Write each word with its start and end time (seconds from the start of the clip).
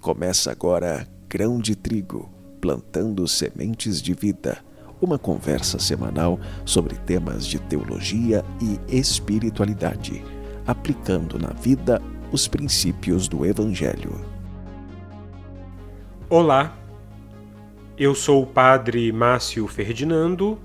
Começa 0.00 0.50
agora 0.50 1.06
Grão 1.28 1.58
de 1.58 1.76
Trigo 1.76 2.30
Plantando 2.60 3.26
Sementes 3.28 4.00
de 4.00 4.14
Vida 4.14 4.58
uma 5.00 5.18
conversa 5.18 5.78
semanal 5.78 6.38
sobre 6.64 6.94
temas 6.96 7.46
de 7.46 7.58
teologia 7.58 8.44
e 8.60 8.98
espiritualidade, 8.98 10.24
aplicando 10.66 11.38
na 11.38 11.50
vida 11.50 12.02
os 12.32 12.48
princípios 12.48 13.28
do 13.28 13.46
Evangelho. 13.46 14.20
Olá, 16.28 16.76
eu 17.96 18.14
sou 18.14 18.42
o 18.42 18.46
Padre 18.46 19.10
Márcio 19.12 19.66
Ferdinando 19.66 20.58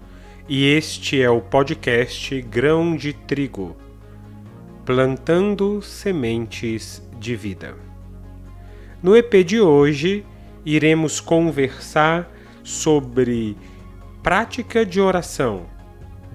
e 0.48 0.66
este 0.66 1.22
é 1.22 1.30
o 1.30 1.40
podcast 1.40 2.42
Grão 2.42 2.96
de 2.96 3.14
Trigo 3.14 3.76
Plantando 4.86 5.82
Sementes 5.82 7.02
de 7.24 7.36
Vida. 7.36 7.76
No 9.02 9.16
EP 9.16 9.44
de 9.46 9.60
hoje, 9.60 10.26
iremos 10.66 11.20
conversar 11.20 12.30
sobre 12.64 13.58
prática 14.22 14.86
de 14.86 15.00
oração, 15.00 15.66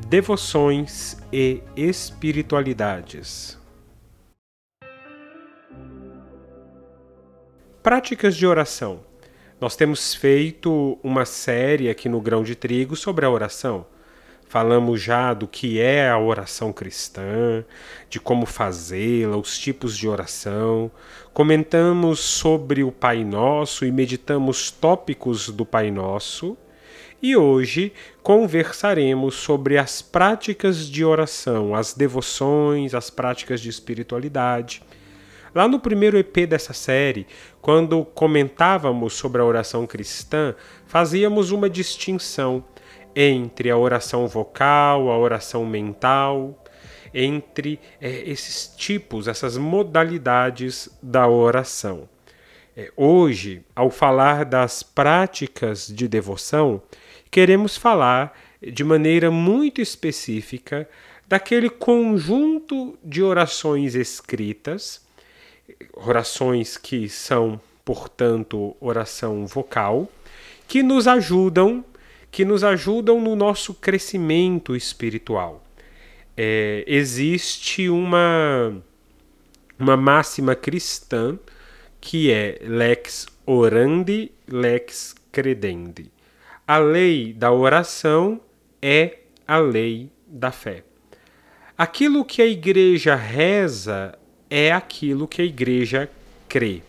devoções 0.09 1.17
e 1.33 1.63
espiritualidades. 1.77 3.59
Práticas 7.83 8.35
de 8.35 8.47
oração. 8.47 9.01
Nós 9.61 9.77
temos 9.77 10.15
feito 10.15 10.99
uma 11.03 11.25
série 11.25 11.89
aqui 11.89 12.09
no 12.09 12.21
Grão 12.21 12.43
de 12.43 12.55
Trigo 12.55 12.97
sobre 12.97 13.27
a 13.27 13.31
oração. 13.31 13.87
Falamos 14.49 15.03
já 15.03 15.35
do 15.35 15.47
que 15.47 15.79
é 15.79 16.09
a 16.09 16.19
oração 16.19 16.73
cristã, 16.73 17.63
de 18.09 18.19
como 18.19 18.47
fazê-la, 18.47 19.37
os 19.37 19.59
tipos 19.59 19.95
de 19.95 20.09
oração. 20.09 20.91
Comentamos 21.35 22.21
sobre 22.21 22.83
o 22.83 22.91
Pai 22.91 23.25
Nosso 23.25 23.85
e 23.85 23.93
meditamos 23.93 24.71
tópicos 24.71 25.51
do 25.51 25.67
Pai 25.67 25.91
Nosso 25.91 26.57
e 27.21 27.37
hoje 27.37 27.93
conversaremos 28.23 29.35
sobre 29.35 29.77
as 29.77 30.01
práticas 30.01 30.89
de 30.89 31.05
oração, 31.05 31.75
as 31.75 31.93
devoções, 31.93 32.95
as 32.95 33.11
práticas 33.11 33.61
de 33.61 33.69
espiritualidade. 33.69 34.83
Lá 35.55 35.69
no 35.69 35.79
primeiro 35.79 36.17
EP 36.17 36.47
dessa 36.49 36.73
série, 36.73 37.27
quando 37.61 38.03
comentávamos 38.03 39.13
sobre 39.13 39.43
a 39.43 39.45
oração 39.45 39.87
cristã, 39.87 40.55
fazíamos 40.87 41.51
uma 41.51 41.69
distinção 41.69 42.65
entre 43.15 43.71
a 43.71 43.77
oração 43.77 44.27
vocal, 44.27 45.11
a 45.11 45.19
oração 45.19 45.65
mental, 45.67 46.65
entre 47.13 47.81
é, 48.01 48.31
esses 48.31 48.73
tipos, 48.77 49.29
essas 49.29 49.57
modalidades 49.57 50.89
da 51.03 51.27
oração. 51.29 52.09
É, 52.77 52.93
hoje, 52.97 53.63
ao 53.75 53.91
falar 53.91 54.45
das 54.45 54.83
práticas 54.83 55.89
de 55.89 56.07
devoção, 56.07 56.81
queremos 57.31 57.77
falar 57.77 58.39
de 58.61 58.85
maneira 58.85 59.31
muito 59.31 59.81
específica 59.81 60.89
daquele 61.27 61.69
conjunto 61.69 62.99
de 63.05 63.23
orações 63.23 63.95
escritas, 63.95 65.07
orações 65.93 66.77
que 66.77 67.09
são, 67.09 67.61
portanto, 67.85 68.77
oração 68.81 69.47
vocal, 69.47 70.09
que 70.67 70.83
nos 70.83 71.07
ajudam, 71.07 71.85
que 72.31 72.45
nos 72.45 72.63
ajudam 72.63 73.21
no 73.21 73.35
nosso 73.35 73.75
crescimento 73.75 74.77
espiritual. 74.77 75.65
É, 76.37 76.85
existe 76.87 77.89
uma 77.89 78.83
uma 79.79 79.97
máxima 79.97 80.57
cristã 80.57 81.39
que 82.01 82.33
é 82.33 82.59
lex 82.63 83.27
orandi, 83.47 84.33
lex 84.47 85.15
credendi. 85.31 86.11
A 86.67 86.79
lei 86.79 87.33
da 87.33 87.53
oração 87.53 88.41
é 88.83 89.19
a 89.47 89.59
lei 89.59 90.11
da 90.27 90.51
fé. 90.51 90.83
Aquilo 91.77 92.25
que 92.25 92.43
a 92.43 92.47
igreja 92.47 93.15
reza 93.15 94.19
é 94.51 94.73
aquilo 94.73 95.29
que 95.29 95.41
a 95.41 95.45
igreja 95.45 96.11
crê. 96.49 96.83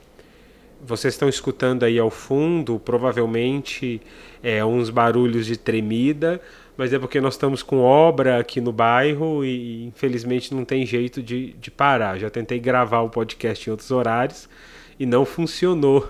Vocês 0.82 1.14
estão 1.14 1.28
escutando 1.28 1.84
aí 1.84 2.00
ao 2.00 2.10
fundo, 2.10 2.80
provavelmente, 2.80 4.02
é, 4.42 4.64
uns 4.64 4.90
barulhos 4.90 5.46
de 5.46 5.58
tremida, 5.58 6.42
mas 6.78 6.94
é 6.94 7.00
porque 7.00 7.20
nós 7.20 7.34
estamos 7.34 7.62
com 7.62 7.80
obra 7.80 8.40
aqui 8.40 8.62
no 8.62 8.72
bairro 8.72 9.44
e, 9.44 9.86
infelizmente, 9.86 10.54
não 10.54 10.64
tem 10.64 10.86
jeito 10.86 11.22
de, 11.22 11.54
de 11.54 11.70
parar. 11.70 12.18
Já 12.18 12.30
tentei 12.30 12.60
gravar 12.60 13.02
o 13.02 13.10
podcast 13.10 13.68
em 13.68 13.72
outros 13.72 13.92
horários 13.92 14.50
e 14.98 15.06
não 15.06 15.26
funcionou 15.26 16.10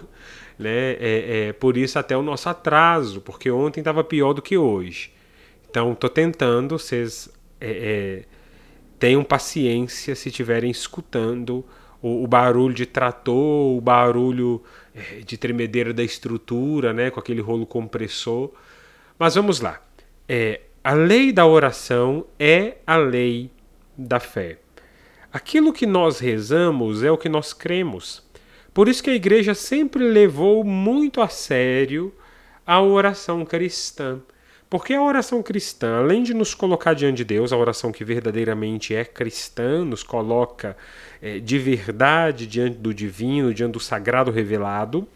né? 0.59 0.91
É, 0.99 1.47
é, 1.47 1.53
por 1.53 1.77
isso 1.77 1.97
até 1.97 2.17
o 2.17 2.21
nosso 2.21 2.49
atraso, 2.49 3.21
porque 3.21 3.49
ontem 3.49 3.79
estava 3.79 4.03
pior 4.03 4.33
do 4.33 4.41
que 4.41 4.57
hoje. 4.57 5.09
Então, 5.69 5.93
estou 5.93 6.09
tentando, 6.09 6.77
vocês 6.77 7.29
é, 7.61 7.69
é, 7.71 8.23
tenham 8.99 9.23
paciência 9.23 10.13
se 10.15 10.27
estiverem 10.27 10.69
escutando 10.69 11.65
o, 12.01 12.23
o, 12.23 12.27
barulho 12.27 12.73
de 12.73 12.85
trator, 12.85 13.77
o 13.77 13.81
barulho 13.81 14.63
é, 14.93 15.21
de 15.21 15.37
tremedeira 15.37 15.93
da 15.93 16.03
estrutura, 16.03 16.93
né? 16.93 17.09
com 17.09 17.19
aquele 17.19 17.41
rolo 17.41 17.65
compressor. 17.65 18.51
Mas 19.17 19.35
vamos 19.35 19.59
lá. 19.59 19.81
É, 20.27 20.61
a 20.83 20.93
lei 20.93 21.31
da 21.31 21.45
oração 21.45 22.25
é 22.39 22.77
a 22.85 22.95
lei 22.95 23.51
da 23.97 24.19
fé. 24.19 24.59
Aquilo 25.31 25.73
que 25.73 25.85
nós 25.85 26.19
rezamos 26.19 27.03
é 27.03 27.11
o 27.11 27.17
que 27.17 27.29
nós 27.29 27.53
cremos. 27.53 28.23
Por 28.73 28.87
isso 28.87 29.03
que 29.03 29.09
a 29.09 29.15
igreja 29.15 29.53
sempre 29.53 30.03
levou 30.03 30.63
muito 30.63 31.21
a 31.21 31.27
sério 31.27 32.13
a 32.65 32.81
oração 32.81 33.43
cristã. 33.43 34.21
Porque 34.69 34.93
a 34.93 35.01
oração 35.01 35.41
cristã, 35.41 35.97
além 35.97 36.21
de 36.21 36.31
nos 36.31 36.53
colocar 36.53 36.93
diante 36.93 37.17
de 37.17 37.23
Deus, 37.23 37.51
a 37.51 37.57
oração 37.57 37.91
que 37.91 38.05
verdadeiramente 38.05 38.93
é 38.93 39.03
cristã, 39.03 39.83
nos 39.83 40.03
coloca 40.03 40.77
é, 41.21 41.39
de 41.39 41.57
verdade 41.57 42.45
diante 42.45 42.77
do 42.77 42.93
divino, 42.93 43.51
diante 43.53 43.73
do 43.73 43.79
sagrado 43.79 44.29
revelado, 44.29 45.07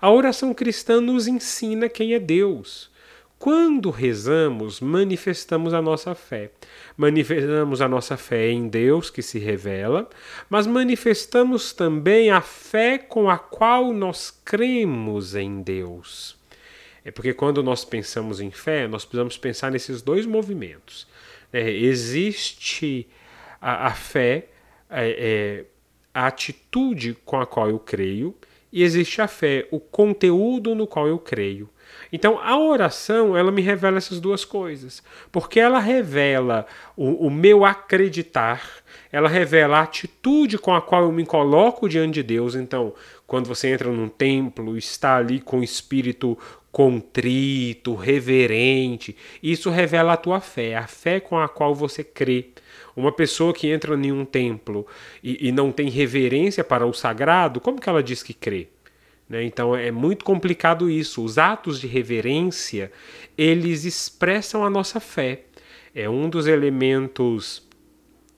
a 0.00 0.10
oração 0.10 0.54
cristã 0.54 1.00
nos 1.00 1.26
ensina 1.26 1.88
quem 1.88 2.14
é 2.14 2.20
Deus. 2.20 2.92
Quando 3.40 3.90
rezamos, 3.90 4.80
manifestamos 4.80 5.74
a 5.74 5.82
nossa 5.82 6.14
fé. 6.14 6.52
Manifestamos 6.96 7.80
a 7.80 7.88
nossa 7.88 8.16
fé 8.16 8.50
em 8.50 8.68
Deus 8.68 9.10
que 9.10 9.20
se 9.20 9.40
revela, 9.40 10.08
mas 10.48 10.64
manifestamos 10.64 11.72
também 11.72 12.30
a 12.30 12.40
fé 12.40 12.98
com 12.98 13.28
a 13.28 13.36
qual 13.36 13.92
nós 13.92 14.30
cremos 14.44 15.34
em 15.34 15.60
Deus. 15.60 16.40
É 17.04 17.10
porque 17.10 17.32
quando 17.32 17.62
nós 17.62 17.84
pensamos 17.84 18.40
em 18.40 18.50
fé, 18.50 18.86
nós 18.86 19.04
precisamos 19.04 19.36
pensar 19.36 19.70
nesses 19.70 20.02
dois 20.02 20.24
movimentos. 20.26 21.06
É, 21.52 21.70
existe 21.70 23.08
a, 23.60 23.88
a 23.88 23.90
fé, 23.92 24.48
é, 24.88 25.16
é, 25.18 25.64
a 26.14 26.26
atitude 26.26 27.16
com 27.24 27.40
a 27.40 27.46
qual 27.46 27.68
eu 27.68 27.78
creio, 27.78 28.34
e 28.72 28.82
existe 28.82 29.20
a 29.20 29.28
fé, 29.28 29.66
o 29.70 29.78
conteúdo 29.78 30.74
no 30.74 30.86
qual 30.86 31.06
eu 31.06 31.18
creio. 31.18 31.68
Então, 32.10 32.38
a 32.38 32.58
oração, 32.58 33.36
ela 33.36 33.50
me 33.50 33.62
revela 33.62 33.98
essas 33.98 34.20
duas 34.20 34.44
coisas. 34.44 35.02
Porque 35.30 35.60
ela 35.60 35.78
revela 35.78 36.66
o, 36.96 37.26
o, 37.26 37.30
meu 37.30 37.64
acreditar, 37.64 38.62
ela 39.10 39.28
revela 39.28 39.78
a 39.78 39.82
atitude 39.82 40.58
com 40.58 40.74
a 40.74 40.80
qual 40.80 41.04
eu 41.04 41.12
me 41.12 41.24
coloco 41.24 41.88
diante 41.88 42.14
de 42.14 42.22
Deus. 42.22 42.54
Então, 42.54 42.94
quando 43.26 43.46
você 43.46 43.68
entra 43.68 43.90
num 43.90 44.08
templo, 44.08 44.76
está 44.76 45.16
ali 45.16 45.40
com 45.40 45.60
o 45.60 45.64
espírito 45.64 46.38
contrito, 46.72 47.94
reverente, 47.94 49.14
isso 49.42 49.68
revela 49.68 50.14
a 50.14 50.16
tua 50.16 50.40
fé, 50.40 50.74
a 50.74 50.86
fé 50.86 51.20
com 51.20 51.38
a 51.38 51.46
qual 51.46 51.74
você 51.74 52.02
crê. 52.02 52.46
Uma 52.96 53.12
pessoa 53.12 53.52
que 53.52 53.68
entra 53.68 53.94
em 53.94 54.10
um 54.10 54.24
templo 54.24 54.86
e, 55.22 55.48
e 55.48 55.52
não 55.52 55.70
tem 55.70 55.90
reverência 55.90 56.64
para 56.64 56.86
o 56.86 56.92
sagrado, 56.94 57.60
como 57.60 57.78
que 57.78 57.88
ela 57.88 58.02
diz 58.02 58.22
que 58.22 58.32
crê? 58.32 58.68
Né? 59.28 59.44
Então 59.44 59.76
é 59.76 59.90
muito 59.90 60.24
complicado 60.24 60.90
isso. 60.90 61.22
Os 61.22 61.38
atos 61.38 61.78
de 61.78 61.86
reverência 61.86 62.90
eles 63.36 63.84
expressam 63.84 64.64
a 64.64 64.70
nossa 64.70 64.98
fé. 64.98 65.42
É 65.94 66.08
um 66.08 66.28
dos 66.28 66.46
elementos 66.46 67.66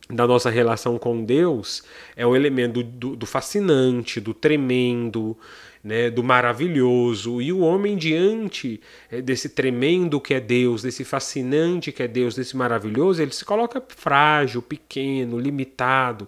da 0.08 0.26
nossa 0.26 0.50
relação 0.50 0.99
com 0.99 1.25
Deus 1.25 1.82
é 2.14 2.26
o 2.26 2.37
elemento 2.37 2.82
do, 2.82 3.17
do 3.17 3.26
fascinante, 3.26 4.20
do 4.20 4.35
tremendo, 4.35 5.37
né, 5.84 6.10
do 6.10 6.25
maravilhoso. 6.25 7.42
E 7.42 7.52
o 7.52 7.60
homem, 7.60 7.96
diante 7.96 8.81
é, 9.10 9.20
desse 9.20 9.50
tremendo 9.50 10.19
que 10.19 10.32
é 10.32 10.40
Deus, 10.40 10.82
desse 10.82 11.04
fascinante 11.04 11.92
que 11.92 12.02
é 12.02 12.08
Deus, 12.08 12.34
desse 12.34 12.56
maravilhoso, 12.56 13.20
ele 13.20 13.32
se 13.32 13.44
coloca 13.44 13.82
frágil, 13.88 14.62
pequeno, 14.62 15.38
limitado. 15.38 16.26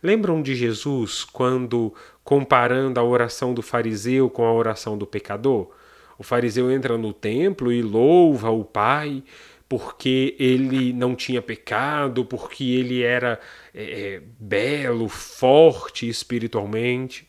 Lembram 0.00 0.40
de 0.40 0.54
Jesus 0.54 1.24
quando 1.24 1.92
comparando 2.22 3.00
a 3.00 3.02
oração 3.02 3.52
do 3.52 3.62
fariseu 3.62 4.30
com 4.30 4.44
a 4.44 4.52
oração 4.52 4.96
do 4.96 5.06
pecador. 5.06 5.70
O 6.16 6.22
fariseu 6.22 6.70
entra 6.70 6.96
no 6.96 7.12
templo 7.12 7.72
e 7.72 7.82
louva 7.82 8.50
o 8.50 8.64
Pai 8.64 9.24
porque 9.68 10.36
ele 10.38 10.92
não 10.92 11.16
tinha 11.16 11.42
pecado, 11.42 12.24
porque 12.24 12.62
ele 12.62 13.02
era 13.02 13.40
é 13.74 14.22
belo, 14.38 15.08
forte 15.08 16.08
espiritualmente. 16.08 17.26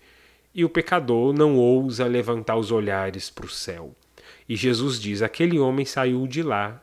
E 0.56 0.64
o 0.64 0.70
pecador 0.70 1.34
não 1.34 1.58
ousa 1.58 2.08
levantar 2.08 2.56
os 2.56 2.72
olhares 2.72 3.30
para 3.30 3.46
o 3.46 3.50
céu. 3.50 3.94
E 4.48 4.56
Jesus 4.56 5.00
diz: 5.00 5.22
aquele 5.22 5.60
homem 5.60 5.86
saiu 5.86 6.26
de 6.26 6.42
lá 6.42 6.82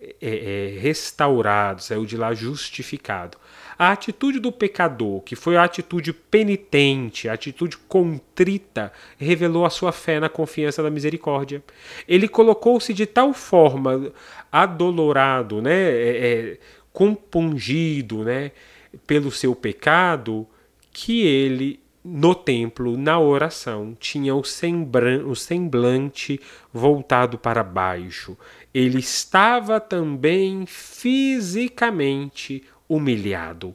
é, 0.00 0.14
é, 0.20 0.78
restaurado, 0.78 1.82
saiu 1.82 2.06
de 2.06 2.16
lá 2.16 2.32
justificado. 2.32 3.36
A 3.76 3.90
atitude 3.90 4.38
do 4.38 4.52
pecador, 4.52 5.20
que 5.22 5.34
foi 5.34 5.56
a 5.56 5.64
atitude 5.64 6.12
penitente, 6.12 7.28
a 7.28 7.32
atitude 7.32 7.76
contrita, 7.76 8.92
revelou 9.18 9.64
a 9.64 9.70
sua 9.70 9.90
fé 9.90 10.20
na 10.20 10.28
confiança 10.28 10.82
da 10.82 10.90
misericórdia. 10.90 11.62
Ele 12.06 12.28
colocou-se 12.28 12.94
de 12.94 13.06
tal 13.06 13.32
forma 13.32 14.12
adolorado, 14.50 15.60
né, 15.60 15.74
é, 15.74 16.26
é, 16.26 16.58
compungido 16.92 18.24
né, 18.24 18.52
pelo 19.06 19.30
seu 19.30 19.54
pecado, 19.54 20.46
que 20.92 21.24
ele 21.24 21.80
no 22.10 22.34
templo, 22.34 22.96
na 22.96 23.20
oração, 23.20 23.94
tinha 24.00 24.34
o, 24.34 24.40
o 24.40 25.36
semblante 25.36 26.40
voltado 26.72 27.36
para 27.36 27.62
baixo. 27.62 28.34
Ele 28.72 28.98
estava 28.98 29.78
também 29.78 30.64
fisicamente 30.66 32.64
humilhado. 32.88 33.74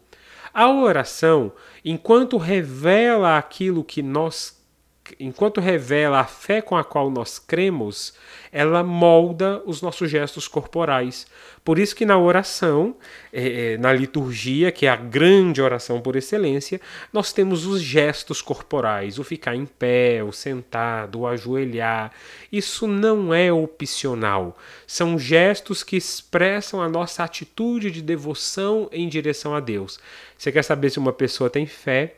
A 0.52 0.70
oração, 0.72 1.52
enquanto 1.86 2.38
revela 2.38 3.38
aquilo 3.38 3.84
que 3.84 4.02
nós 4.02 4.63
enquanto 5.20 5.60
revela 5.60 6.20
a 6.20 6.26
fé 6.26 6.62
com 6.62 6.76
a 6.76 6.84
qual 6.84 7.10
nós 7.10 7.40
cremos, 7.40 8.14
ela 8.52 8.84
molda 8.84 9.62
os 9.66 9.82
nossos 9.82 10.10
gestos 10.10 10.48
corporais. 10.48 11.28
Por 11.64 11.80
isso 11.80 11.96
que 11.96 12.06
na 12.06 12.18
oração, 12.18 12.96
é, 13.32 13.74
é, 13.74 13.78
na 13.78 13.92
liturgia, 13.92 14.72
que 14.72 14.86
é 14.86 14.90
a 14.90 14.96
grande 14.96 15.62
oração 15.62 16.02
por 16.02 16.16
excelência, 16.16 16.80
nós 17.12 17.34
temos 17.34 17.66
os 17.66 17.82
gestos 17.82 18.42
corporais, 18.42 19.18
o 19.18 19.24
ficar 19.24 19.56
em 19.56 19.66
pé, 19.66 20.24
o 20.24 20.32
sentado, 20.32 21.22
o 21.22 21.28
ajoelhar. 21.28 22.12
Isso 22.52 22.88
não 22.88 23.34
é 23.34 23.52
opcional. 23.52 24.58
São 24.86 25.18
gestos 25.18 25.84
que 25.84 25.98
expressam 25.98 26.82
a 26.82 26.90
nossa 26.90 27.24
atitude 27.24 27.92
de 27.92 28.02
devoção 28.02 28.90
em 28.92 29.08
direção 29.08 29.56
a 29.56 29.60
Deus. 29.60 30.00
Você 30.38 30.52
quer 30.52 30.64
saber 30.64 30.90
se 30.90 31.00
uma 31.00 31.14
pessoa 31.14 31.50
tem 31.50 31.66
fé? 31.66 32.16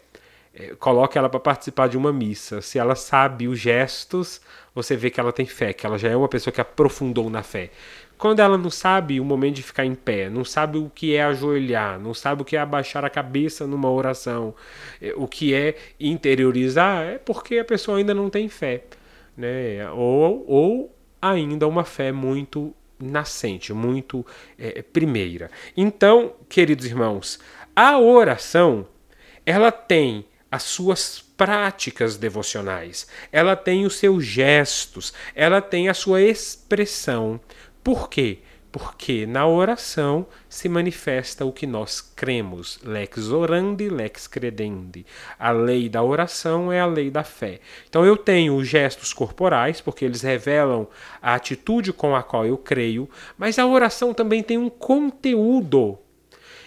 É, 0.58 0.74
coloque 0.76 1.18
ela 1.18 1.28
para 1.28 1.40
participar 1.40 1.90
de 1.90 1.98
uma 1.98 2.14
missa. 2.14 2.62
Se 2.62 2.80
ela 2.80 2.96
sabe 2.96 3.48
os 3.48 3.60
gestos, 3.60 4.40
você 4.74 4.96
vê 4.96 5.10
que 5.10 5.20
ela 5.20 5.34
tem 5.34 5.46
fé, 5.46 5.74
que 5.74 5.86
ela 5.86 5.98
já 5.98 6.10
é 6.10 6.16
uma 6.16 6.30
pessoa 6.30 6.54
que 6.54 6.62
aprofundou 6.62 7.30
na 7.30 7.44
fé. 7.44 7.72
Quando 8.18 8.40
ela 8.40 8.58
não 8.58 8.70
sabe 8.70 9.20
o 9.20 9.26
momento 9.26 9.56
de 9.56 9.64
ficar 9.64 9.86
em 9.86 9.94
pé, 9.94 10.30
não 10.30 10.46
sabe 10.46 10.78
o 10.78 10.90
que 10.90 11.14
é 11.14 11.24
ajoelhar, 11.24 12.00
não 12.00 12.14
sabe 12.14 12.42
o 12.42 12.46
que 12.46 12.56
é 12.56 12.60
abaixar 12.60 13.04
a 13.04 13.10
cabeça 13.10 13.68
numa 13.68 13.92
oração, 13.92 14.56
é, 15.02 15.14
o 15.18 15.28
que 15.28 15.54
é 15.54 15.76
interiorizar, 16.00 17.04
é 17.04 17.18
porque 17.18 17.60
a 17.60 17.66
pessoa 17.66 17.98
ainda 17.98 18.14
não 18.14 18.30
tem 18.30 18.48
fé. 18.48 18.84
Né? 19.36 19.90
Ou, 19.92 20.46
ou 20.48 20.96
ainda 21.22 21.68
uma 21.68 21.84
fé 21.84 22.14
muito 22.14 22.74
nascente, 22.98 23.74
muito 23.74 24.26
é, 24.58 24.82
primeira. 24.82 25.52
Então, 25.76 26.32
queridos 26.48 26.86
irmãos, 26.86 27.40
a 27.76 28.00
oração 28.00 28.88
ela 29.46 29.72
tem 29.72 30.26
as 30.56 30.64
suas 30.64 31.20
práticas 31.36 32.16
devocionais, 32.16 33.08
ela 33.30 33.58
tem 33.58 33.86
os 33.86 33.98
seus 33.98 34.24
gestos, 34.24 35.14
ela 35.36 35.62
tem 35.62 35.90
a 35.90 35.94
sua 35.94 36.22
expressão. 36.22 37.42
Por 37.84 38.10
quê? 38.10 38.40
Porque 38.72 39.26
na 39.26 39.46
oração 39.46 40.26
se 40.48 40.70
manifesta 40.70 41.44
o 41.46 41.52
que 41.52 41.68
nós 41.68 42.00
cremos, 42.00 42.80
lex 42.84 43.30
orandi, 43.30 43.90
lex 43.90 44.28
credendi. 44.28 45.06
A 45.38 45.52
lei 45.52 45.90
da 45.90 46.02
oração 46.02 46.72
é 46.72 46.80
a 46.80 46.86
lei 46.86 47.12
da 47.12 47.26
fé. 47.26 47.60
Então 47.90 48.06
eu 48.06 48.16
tenho 48.16 48.56
os 48.56 48.66
gestos 48.66 49.12
corporais, 49.12 49.82
porque 49.82 50.06
eles 50.06 50.22
revelam 50.22 50.88
a 51.22 51.36
atitude 51.36 51.92
com 51.92 52.16
a 52.16 52.24
qual 52.24 52.46
eu 52.46 52.58
creio, 52.58 53.10
mas 53.38 53.60
a 53.60 53.66
oração 53.66 54.14
também 54.14 54.42
tem 54.42 54.58
um 54.58 54.70
conteúdo 54.70 56.00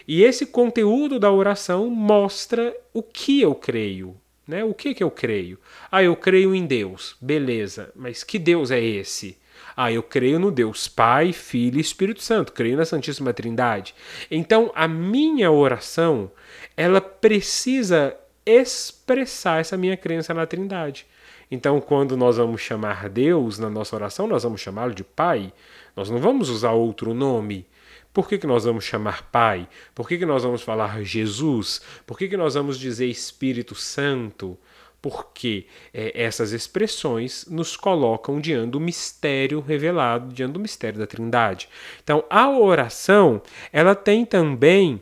e 0.08 0.22
esse 0.22 0.46
conteúdo 0.46 1.20
da 1.20 1.30
oração 1.30 1.90
mostra 1.90 2.74
o 2.94 3.02
que 3.02 3.42
eu 3.42 3.54
creio. 3.54 4.16
Né? 4.46 4.64
O 4.64 4.72
que, 4.72 4.94
que 4.94 5.04
eu 5.04 5.10
creio? 5.10 5.58
Ah, 5.92 6.02
eu 6.02 6.16
creio 6.16 6.54
em 6.54 6.64
Deus. 6.64 7.14
Beleza, 7.20 7.92
mas 7.94 8.24
que 8.24 8.38
Deus 8.38 8.70
é 8.70 8.82
esse? 8.82 9.36
Ah, 9.76 9.92
eu 9.92 10.02
creio 10.02 10.38
no 10.38 10.50
Deus 10.50 10.88
Pai, 10.88 11.34
Filho 11.34 11.76
e 11.76 11.82
Espírito 11.82 12.22
Santo, 12.22 12.52
creio 12.54 12.78
na 12.78 12.86
Santíssima 12.86 13.34
Trindade. 13.34 13.94
Então, 14.30 14.72
a 14.74 14.88
minha 14.88 15.52
oração, 15.52 16.32
ela 16.74 17.02
precisa 17.02 18.16
expressar 18.46 19.60
essa 19.60 19.76
minha 19.76 19.96
crença 19.96 20.32
na 20.32 20.46
Trindade. 20.46 21.06
Então, 21.50 21.82
quando 21.82 22.16
nós 22.16 22.38
vamos 22.38 22.62
chamar 22.62 23.10
Deus 23.10 23.58
na 23.58 23.68
nossa 23.68 23.94
oração, 23.94 24.26
nós 24.26 24.42
vamos 24.42 24.62
chamá-lo 24.62 24.94
de 24.94 25.04
Pai. 25.04 25.52
Nós 25.94 26.08
não 26.08 26.18
vamos 26.18 26.48
usar 26.48 26.72
outro 26.72 27.12
nome. 27.12 27.66
Por 28.12 28.28
que, 28.28 28.38
que 28.38 28.46
nós 28.46 28.64
vamos 28.64 28.84
chamar 28.84 29.30
Pai? 29.30 29.68
Por 29.94 30.08
que, 30.08 30.18
que 30.18 30.26
nós 30.26 30.42
vamos 30.42 30.62
falar 30.62 31.02
Jesus? 31.02 31.80
Por 32.06 32.18
que, 32.18 32.28
que 32.28 32.36
nós 32.36 32.54
vamos 32.54 32.78
dizer 32.78 33.06
Espírito 33.06 33.74
Santo? 33.74 34.58
Porque 35.00 35.66
é, 35.94 36.20
essas 36.20 36.52
expressões 36.52 37.46
nos 37.48 37.76
colocam 37.76 38.40
diante 38.40 38.70
do 38.70 38.80
mistério 38.80 39.60
revelado, 39.60 40.32
diante 40.32 40.52
do 40.52 40.60
mistério 40.60 40.98
da 40.98 41.06
Trindade. 41.06 41.68
Então, 42.02 42.24
a 42.28 42.50
oração, 42.50 43.40
ela 43.72 43.94
tem 43.94 44.24
também 44.24 45.00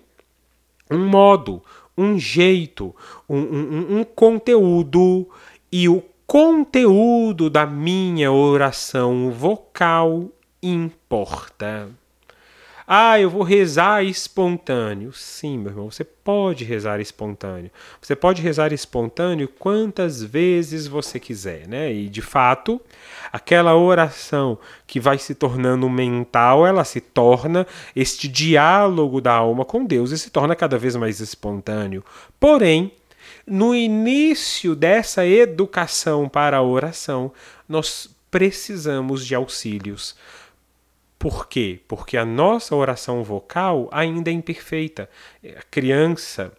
um 0.90 1.08
modo, 1.08 1.62
um 1.96 2.18
jeito, 2.18 2.94
um, 3.26 3.38
um, 3.38 3.98
um 3.98 4.04
conteúdo, 4.04 5.28
e 5.72 5.88
o 5.88 6.02
conteúdo 6.26 7.48
da 7.48 7.64
minha 7.64 8.30
oração 8.30 9.30
vocal 9.30 10.28
importa. 10.62 11.88
Ah, 12.86 13.18
eu 13.18 13.28
vou 13.28 13.42
rezar 13.42 14.04
espontâneo. 14.04 15.12
Sim, 15.12 15.58
meu 15.58 15.72
irmão, 15.72 15.90
você 15.90 16.04
pode 16.04 16.64
rezar 16.64 17.00
espontâneo. 17.00 17.70
Você 18.00 18.14
pode 18.14 18.40
rezar 18.40 18.72
espontâneo 18.72 19.48
quantas 19.48 20.22
vezes 20.22 20.86
você 20.86 21.18
quiser, 21.18 21.66
né? 21.66 21.92
E 21.92 22.08
de 22.08 22.22
fato, 22.22 22.80
aquela 23.32 23.74
oração 23.74 24.56
que 24.86 25.00
vai 25.00 25.18
se 25.18 25.34
tornando 25.34 25.90
mental, 25.90 26.64
ela 26.64 26.84
se 26.84 27.00
torna 27.00 27.66
este 27.94 28.28
diálogo 28.28 29.20
da 29.20 29.32
alma 29.32 29.64
com 29.64 29.84
Deus 29.84 30.12
e 30.12 30.18
se 30.18 30.30
torna 30.30 30.54
cada 30.54 30.78
vez 30.78 30.94
mais 30.94 31.18
espontâneo. 31.18 32.04
Porém, 32.38 32.92
no 33.44 33.74
início 33.74 34.76
dessa 34.76 35.26
educação 35.26 36.28
para 36.28 36.58
a 36.58 36.62
oração, 36.62 37.32
nós 37.68 38.08
precisamos 38.30 39.26
de 39.26 39.34
auxílios. 39.34 40.14
Por 41.28 41.48
quê? 41.48 41.80
Porque 41.88 42.16
a 42.16 42.24
nossa 42.24 42.76
oração 42.76 43.24
vocal 43.24 43.88
ainda 43.90 44.30
é 44.30 44.32
imperfeita. 44.32 45.10
A 45.58 45.62
criança, 45.68 46.52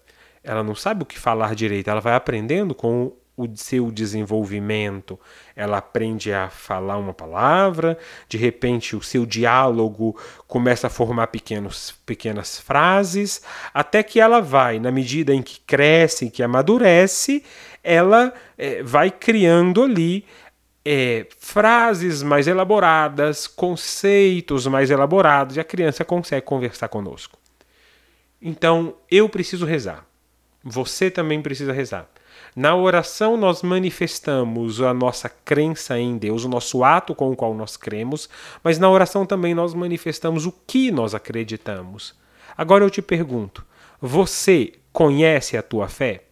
ela 0.43 0.62
não 0.62 0.75
sabe 0.75 1.03
o 1.03 1.05
que 1.05 1.17
falar 1.17 1.55
direito, 1.55 1.89
ela 1.89 2.01
vai 2.01 2.13
aprendendo 2.13 2.75
com 2.75 3.13
o 3.38 3.47
seu 3.55 3.89
desenvolvimento. 3.89 5.17
Ela 5.55 5.77
aprende 5.77 6.33
a 6.33 6.50
falar 6.50 6.97
uma 6.97 7.13
palavra, 7.13 7.97
de 8.27 8.38
repente 8.38 8.93
o 8.93 9.01
seu 9.01 9.25
diálogo 9.25 10.19
começa 10.50 10.88
a 10.88 10.89
formar 10.89 11.27
pequenos, 11.27 11.95
pequenas 12.05 12.59
frases, 12.59 13.41
até 13.74 14.03
que 14.03 14.19
ela 14.19 14.41
vai, 14.41 14.79
na 14.79 14.91
medida 14.91 15.33
em 15.33 15.41
que 15.41 15.62
cresce, 15.62 16.29
que 16.29 16.43
amadurece, 16.43 17.41
ela 17.81 18.33
é, 18.57 18.83
vai 18.83 19.09
criando 19.09 19.81
ali 19.81 20.25
é, 20.89 21.27
frases 21.38 22.24
mais 22.24 22.48
elaboradas, 22.48 23.46
conceitos 23.46 24.65
mais 24.67 24.89
elaborados, 24.89 25.58
e 25.58 25.60
a 25.60 25.63
criança 25.65 26.06
consegue 26.06 26.46
conversar 26.46 26.88
conosco. 26.88 27.38
Então, 28.41 28.96
eu 29.12 29.27
preciso 29.27 29.65
rezar. 29.65 30.06
Você 30.63 31.12
também 31.12 31.41
precisa 31.41 31.74
rezar. 31.74 32.10
Na 32.56 32.74
oração, 32.74 33.36
nós 33.36 33.63
manifestamos 33.63 34.82
a 34.82 34.94
nossa 34.94 35.27
crença 35.27 36.00
em 36.00 36.17
Deus, 36.17 36.46
o 36.46 36.50
nosso 36.50 36.86
ato 36.86 37.13
com 37.13 37.32
o 37.32 37.36
qual 37.36 37.53
nós 37.53 37.75
cremos, 37.75 38.29
mas 38.63 38.79
na 38.79 38.89
oração 38.89 39.25
também 39.25 39.53
nós 39.53 39.74
manifestamos 39.74 40.46
o 40.46 40.53
que 40.65 40.89
nós 40.89 41.13
acreditamos. 41.13 42.15
Agora 42.58 42.86
eu 42.86 42.89
te 42.89 43.01
pergunto: 43.01 43.65
você 44.00 44.72
conhece 44.94 45.58
a 45.58 45.62
tua 45.62 45.89
fé? 45.89 46.24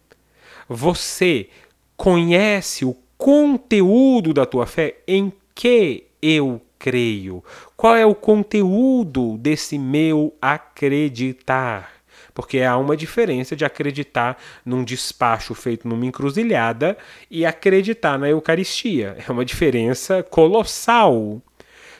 Você 0.66 1.50
conhece 1.94 2.86
o 2.86 2.96
conteúdo 3.16 4.32
da 4.32 4.46
tua 4.46 4.66
fé, 4.66 4.96
em 5.06 5.32
que 5.54 6.04
eu 6.20 6.60
creio? 6.78 7.42
Qual 7.76 7.96
é 7.96 8.04
o 8.04 8.14
conteúdo 8.14 9.36
desse 9.38 9.78
meu 9.78 10.34
acreditar? 10.40 11.96
Porque 12.34 12.60
há 12.60 12.76
uma 12.76 12.96
diferença 12.96 13.56
de 13.56 13.64
acreditar 13.64 14.36
num 14.64 14.84
despacho 14.84 15.54
feito 15.54 15.88
numa 15.88 16.04
encruzilhada 16.04 16.96
e 17.30 17.46
acreditar 17.46 18.18
na 18.18 18.28
Eucaristia. 18.28 19.16
É 19.26 19.32
uma 19.32 19.44
diferença 19.44 20.22
colossal. 20.22 21.40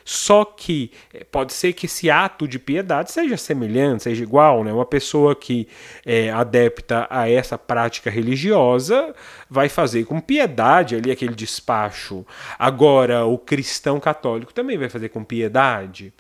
Só 0.09 0.45
que 0.45 0.93
eh, 1.13 1.25
pode 1.25 1.53
ser 1.53 1.73
que 1.73 1.87
esse 1.87 2.09
ato 2.09 2.47
de 2.47 2.61
piedade 2.61 3.11
seja 3.11 3.37
semelhante, 3.37 4.05
seja 4.05 4.23
igual, 4.23 4.63
né? 4.63 4.73
Uma 4.73 4.87
pessoa 4.87 5.35
que 5.35 5.67
é 6.05 6.31
adepta 6.31 7.09
a 7.11 7.29
essa 7.29 7.59
prática 7.59 8.09
religiosa 8.09 9.13
vai 9.51 9.69
fazer 9.69 10.05
com 10.05 10.21
piedade 10.21 10.95
ali 10.95 11.11
aquele 11.11 11.35
despacho. 11.35 12.25
Agora, 12.57 13.27
o 13.27 13.37
cristão 13.37 13.99
católico 13.99 14.55
também 14.55 14.79
vai 14.79 14.89
fazer 14.89 15.09
com 15.09 15.25
piedade. 15.25 16.15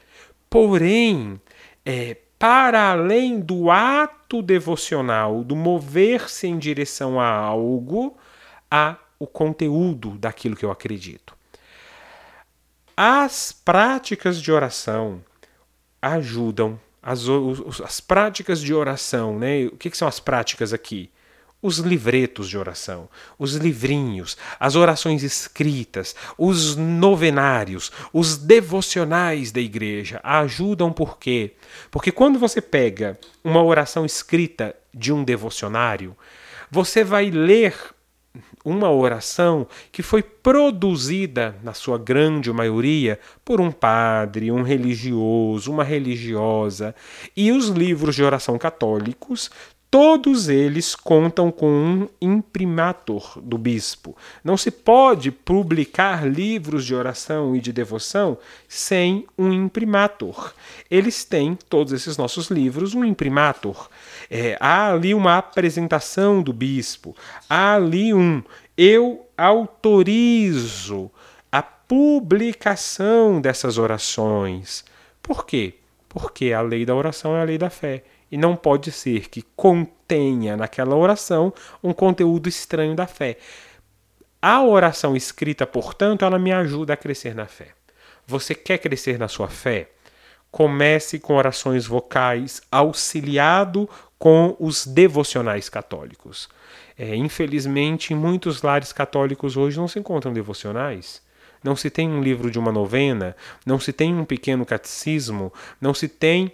Porém, 0.50 1.40
é, 1.84 2.16
para 2.40 2.90
além 2.90 3.38
do 3.38 3.70
ato 3.70 4.42
devocional, 4.42 5.44
do 5.44 5.54
mover-se 5.54 6.48
em 6.48 6.58
direção 6.58 7.20
a 7.20 7.28
algo, 7.28 8.16
há 8.68 8.96
o 9.16 9.28
conteúdo 9.28 10.18
daquilo 10.18 10.56
que 10.56 10.64
eu 10.64 10.72
acredito. 10.72 11.35
As 12.96 13.52
práticas 13.52 14.40
de 14.40 14.50
oração 14.50 15.22
ajudam, 16.00 16.80
as, 17.02 17.20
as 17.84 18.00
práticas 18.00 18.60
de 18.60 18.72
oração, 18.72 19.38
né? 19.38 19.66
O 19.66 19.76
que, 19.76 19.90
que 19.90 19.96
são 19.96 20.08
as 20.08 20.18
práticas 20.18 20.72
aqui? 20.72 21.10
os 21.62 21.78
livretos 21.78 22.48
de 22.48 22.56
oração, 22.56 23.08
os 23.38 23.54
livrinhos, 23.54 24.36
as 24.60 24.76
orações 24.76 25.22
escritas, 25.22 26.14
os 26.38 26.76
novenários, 26.76 27.90
os 28.12 28.36
devocionais 28.36 29.50
da 29.50 29.60
igreja 29.60 30.20
ajudam 30.22 30.92
por 30.92 31.18
quê? 31.18 31.54
Porque 31.90 32.12
quando 32.12 32.38
você 32.38 32.60
pega 32.60 33.18
uma 33.42 33.62
oração 33.62 34.04
escrita 34.04 34.76
de 34.94 35.12
um 35.12 35.24
devocionário, 35.24 36.16
você 36.70 37.02
vai 37.02 37.30
ler 37.30 37.74
uma 38.64 38.90
oração 38.90 39.66
que 39.90 40.02
foi 40.02 40.22
produzida, 40.22 41.56
na 41.62 41.72
sua 41.72 41.98
grande 41.98 42.52
maioria, 42.52 43.18
por 43.44 43.60
um 43.60 43.70
padre, 43.70 44.50
um 44.50 44.62
religioso, 44.62 45.72
uma 45.72 45.84
religiosa. 45.84 46.94
E 47.36 47.52
os 47.52 47.68
livros 47.68 48.14
de 48.14 48.22
oração 48.22 48.58
católicos 48.58 49.50
Todos 49.98 50.50
eles 50.50 50.94
contam 50.94 51.50
com 51.50 51.70
um 51.70 52.08
imprimator 52.20 53.40
do 53.40 53.56
bispo. 53.56 54.14
Não 54.44 54.54
se 54.54 54.70
pode 54.70 55.30
publicar 55.30 56.28
livros 56.28 56.84
de 56.84 56.94
oração 56.94 57.56
e 57.56 57.62
de 57.62 57.72
devoção 57.72 58.36
sem 58.68 59.26
um 59.38 59.50
imprimator. 59.50 60.52
Eles 60.90 61.24
têm, 61.24 61.56
todos 61.70 61.94
esses 61.94 62.18
nossos 62.18 62.50
livros, 62.50 62.94
um 62.94 63.06
imprimator. 63.06 63.88
É, 64.30 64.58
há 64.60 64.92
ali 64.92 65.14
uma 65.14 65.38
apresentação 65.38 66.42
do 66.42 66.52
bispo, 66.52 67.16
há 67.48 67.76
ali 67.76 68.12
um 68.12 68.42
eu 68.76 69.26
autorizo 69.34 71.10
a 71.50 71.62
publicação 71.62 73.40
dessas 73.40 73.78
orações. 73.78 74.84
Por 75.22 75.46
quê? 75.46 75.72
Porque 76.06 76.52
a 76.52 76.60
lei 76.60 76.84
da 76.84 76.94
oração 76.94 77.34
é 77.34 77.40
a 77.40 77.44
lei 77.44 77.56
da 77.56 77.70
fé 77.70 78.04
e 78.30 78.36
não 78.36 78.56
pode 78.56 78.90
ser 78.90 79.28
que 79.28 79.42
contenha 79.54 80.56
naquela 80.56 80.96
oração 80.96 81.52
um 81.82 81.92
conteúdo 81.92 82.48
estranho 82.48 82.94
da 82.94 83.06
fé. 83.06 83.38
A 84.40 84.62
oração 84.62 85.16
escrita, 85.16 85.66
portanto, 85.66 86.24
ela 86.24 86.38
me 86.38 86.52
ajuda 86.52 86.92
a 86.92 86.96
crescer 86.96 87.34
na 87.34 87.46
fé. 87.46 87.68
Você 88.26 88.54
quer 88.54 88.78
crescer 88.78 89.18
na 89.18 89.28
sua 89.28 89.48
fé? 89.48 89.90
Comece 90.50 91.18
com 91.18 91.34
orações 91.34 91.86
vocais, 91.86 92.62
auxiliado 92.70 93.88
com 94.18 94.56
os 94.58 94.86
devocionais 94.86 95.68
católicos. 95.68 96.48
É, 96.98 97.14
infelizmente, 97.14 98.12
em 98.12 98.16
muitos 98.16 98.62
lares 98.62 98.92
católicos 98.92 99.56
hoje 99.56 99.76
não 99.76 99.86
se 99.86 99.98
encontram 99.98 100.32
devocionais. 100.32 101.22
Não 101.62 101.74
se 101.74 101.90
tem 101.90 102.08
um 102.08 102.22
livro 102.22 102.50
de 102.50 102.58
uma 102.58 102.70
novena, 102.70 103.36
não 103.64 103.78
se 103.80 103.92
tem 103.92 104.14
um 104.14 104.24
pequeno 104.24 104.64
catecismo, 104.64 105.52
não 105.80 105.92
se 105.92 106.08
tem 106.08 106.52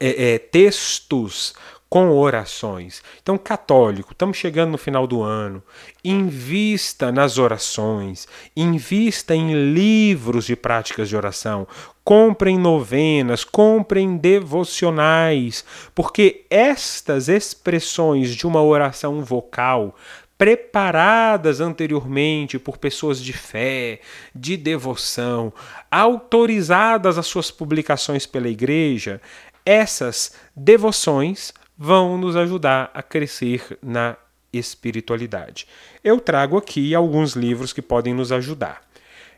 é, 0.00 0.34
é, 0.34 0.38
textos 0.38 1.54
com 1.94 2.10
orações. 2.10 3.04
Então, 3.22 3.38
católico, 3.38 4.10
estamos 4.12 4.36
chegando 4.36 4.72
no 4.72 4.78
final 4.78 5.06
do 5.06 5.22
ano. 5.22 5.62
Invista 6.02 7.12
nas 7.12 7.38
orações, 7.38 8.26
invista 8.56 9.32
em 9.32 9.72
livros 9.72 10.44
de 10.44 10.56
práticas 10.56 11.08
de 11.08 11.16
oração, 11.16 11.68
comprem 12.02 12.58
novenas, 12.58 13.44
comprem 13.44 14.16
devocionais, 14.16 15.64
porque 15.94 16.44
estas 16.50 17.28
expressões 17.28 18.34
de 18.34 18.44
uma 18.44 18.60
oração 18.60 19.22
vocal 19.22 19.94
preparadas 20.36 21.60
anteriormente 21.60 22.58
por 22.58 22.76
pessoas 22.76 23.22
de 23.22 23.32
fé, 23.32 24.00
de 24.34 24.56
devoção, 24.56 25.52
autorizadas 25.88 27.18
as 27.18 27.26
suas 27.26 27.52
publicações 27.52 28.26
pela 28.26 28.48
igreja, 28.48 29.20
essas 29.64 30.34
devoções 30.54 31.52
vão 31.76 32.18
nos 32.18 32.36
ajudar 32.36 32.90
a 32.94 33.02
crescer 33.02 33.78
na 33.82 34.16
espiritualidade. 34.52 35.66
Eu 36.02 36.20
trago 36.20 36.56
aqui 36.56 36.94
alguns 36.94 37.34
livros 37.34 37.72
que 37.72 37.82
podem 37.82 38.14
nos 38.14 38.30
ajudar. 38.30 38.82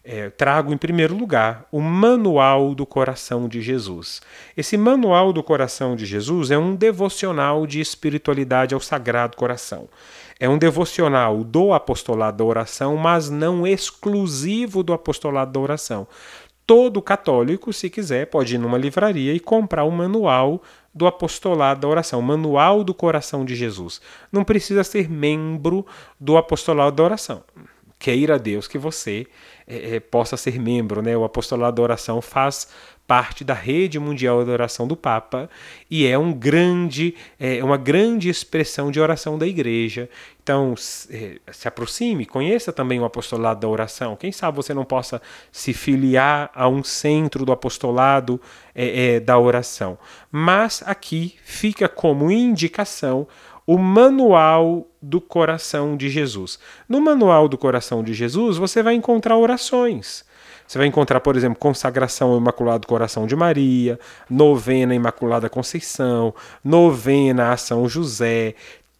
É, 0.09 0.30
trago 0.30 0.73
em 0.73 0.76
primeiro 0.76 1.16
lugar 1.16 1.66
o 1.73 1.80
Manual 1.80 2.76
do 2.76 2.87
Coração 2.87 3.49
de 3.49 3.61
Jesus. 3.61 4.21
Esse 4.56 4.76
Manual 4.76 5.33
do 5.33 5.42
Coração 5.42 5.97
de 5.97 6.06
Jesus 6.06 6.52
é 6.52 6.59
um 6.59 6.76
devocional 6.76 7.66
de 7.66 7.80
espiritualidade 7.80 8.73
ao 8.73 8.80
Sagrado 8.80 9.37
Coração. 9.37 9.88
É 10.38 10.49
um 10.49 10.59
devocional 10.59 11.42
do 11.42 11.73
apostolado 11.73 12.37
da 12.37 12.45
oração, 12.45 12.97
mas 12.97 13.30
não 13.30 13.66
exclusivo 13.66 14.83
do 14.83 14.92
apostolado 14.92 15.50
da 15.50 15.59
oração 15.59 16.06
todo 16.66 17.00
católico, 17.00 17.73
se 17.73 17.88
quiser, 17.88 18.26
pode 18.26 18.56
ir 18.56 18.58
numa 18.58 18.76
livraria 18.76 19.32
e 19.32 19.38
comprar 19.38 19.85
o 19.85 19.90
manual 19.90 20.62
do 20.92 21.06
apostolado 21.06 21.82
da 21.82 21.88
oração, 21.88 22.20
manual 22.20 22.82
do 22.82 22.92
coração 22.92 23.44
de 23.44 23.54
Jesus. 23.54 24.00
Não 24.32 24.42
precisa 24.42 24.82
ser 24.82 25.08
membro 25.08 25.87
do 26.18 26.37
apostolado 26.37 26.96
da 26.96 27.04
oração. 27.04 27.44
Queira 27.99 28.38
Deus 28.38 28.66
que 28.66 28.78
você 28.78 29.26
é, 29.66 30.00
possa 30.00 30.37
ser 30.37 30.58
membro, 30.61 31.00
né? 31.00 31.16
O 31.16 31.25
apostolado 31.25 31.76
da 31.76 31.82
oração 31.82 32.20
faz 32.20 32.68
parte 33.06 33.44
da 33.44 33.54
rede 33.54 33.98
mundial 33.98 34.44
de 34.44 34.50
oração 34.50 34.86
do 34.86 34.96
Papa 34.96 35.48
e 35.90 36.06
é 36.06 36.18
um 36.18 36.32
grande, 36.32 37.14
é 37.38 37.62
uma 37.62 37.76
grande 37.76 38.28
expressão 38.28 38.90
de 38.90 39.00
oração 39.00 39.38
da 39.38 39.46
Igreja. 39.46 40.08
Então, 40.42 40.76
se, 40.76 41.12
é, 41.12 41.52
se 41.52 41.66
aproxime, 41.66 42.25
conheça 42.25 42.72
também 42.72 43.00
o 43.00 43.04
apostolado 43.04 43.60
da 43.60 43.68
oração. 43.68 44.14
Quem 44.14 44.30
sabe 44.30 44.56
você 44.56 44.72
não 44.72 44.84
possa 44.84 45.20
se 45.50 45.72
filiar 45.72 46.50
a 46.54 46.68
um 46.68 46.84
centro 46.84 47.44
do 47.44 47.50
apostolado 47.50 48.40
é, 48.72 49.16
é, 49.16 49.20
da 49.20 49.36
oração. 49.38 49.98
Mas 50.30 50.84
aqui 50.86 51.34
fica 51.42 51.88
como 51.88 52.30
indicação 52.30 53.26
o 53.66 53.76
Manual 53.76 54.86
do 55.02 55.20
Coração 55.20 55.96
de 55.96 56.08
Jesus. 56.08 56.60
No 56.88 57.00
Manual 57.00 57.48
do 57.48 57.58
Coração 57.58 58.04
de 58.04 58.14
Jesus, 58.14 58.56
você 58.56 58.82
vai 58.82 58.94
encontrar 58.94 59.36
orações. 59.36 60.25
Você 60.66 60.78
vai 60.78 60.87
encontrar, 60.87 61.20
por 61.20 61.37
exemplo, 61.37 61.58
consagração 61.58 62.30
ao 62.30 62.38
Imaculado 62.38 62.87
Coração 62.87 63.26
de 63.26 63.37
Maria, 63.37 63.99
novena 64.28 64.94
Imaculada 64.94 65.49
Conceição, 65.49 66.35
novena 66.64 67.52
a 67.52 67.56
São 67.56 67.88
José, 67.88 68.54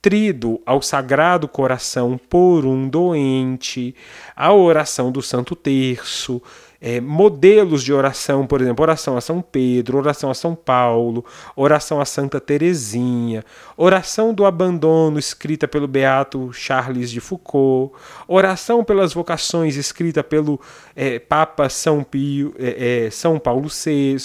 trido 0.07 0.61
ao 0.65 0.81
Sagrado 0.81 1.49
Coração 1.49 2.17
por 2.31 2.65
um 2.65 2.89
doente, 2.89 3.93
a 4.37 4.53
oração 4.53 5.11
do 5.11 5.21
Santo 5.21 5.57
Terço, 5.57 6.41
é, 6.81 7.01
modelos 7.01 7.83
de 7.83 7.93
oração, 7.93 8.47
por 8.47 8.61
exemplo, 8.61 8.85
oração 8.85 9.17
a 9.17 9.21
São 9.21 9.43
Pedro, 9.43 9.99
oração 9.99 10.31
a 10.31 10.35
São 10.35 10.55
Paulo, 10.55 11.25
oração 11.57 12.01
a 12.01 12.05
Santa 12.05 12.41
Teresinha, 12.41 13.45
oração 13.77 14.33
do 14.33 14.47
abandono 14.47 15.19
escrita 15.19 15.67
pelo 15.67 15.89
beato 15.89 16.53
Charles 16.53 17.11
de 17.11 17.19
Foucault, 17.19 17.93
oração 18.29 18.85
pelas 18.85 19.13
vocações 19.13 19.75
escrita 19.75 20.23
pelo 20.23 20.61
é, 20.95 21.19
Papa 21.19 21.69
São 21.69 22.05
Pio, 22.05 22.55
é, 22.61 23.07
é 23.07 23.11
São 23.11 23.41
Paulo 23.41 23.69
VI, 23.69 24.17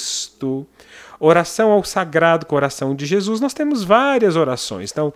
oração 1.22 1.72
ao 1.72 1.84
Sagrado 1.84 2.48
Coração 2.48 2.96
de 2.96 3.06
Jesus. 3.06 3.40
Nós 3.40 3.54
temos 3.54 3.84
várias 3.84 4.36
orações. 4.36 4.92
Então, 4.92 5.14